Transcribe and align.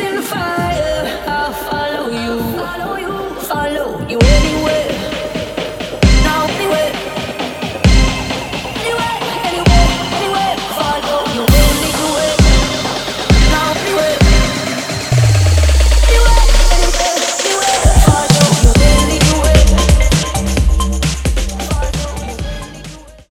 in 0.00 0.22
fire. 0.22 0.67